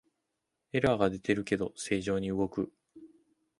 [0.73, 2.73] エラーが出てるけど正常に動く